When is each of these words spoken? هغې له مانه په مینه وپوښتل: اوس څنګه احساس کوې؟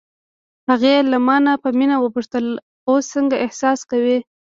هغې 0.69 0.95
له 1.11 1.17
مانه 1.27 1.51
په 1.63 1.69
مینه 1.77 1.95
وپوښتل: 1.99 2.45
اوس 2.89 3.03
څنګه 3.13 3.35
احساس 3.45 3.79
کوې؟ 3.91 4.17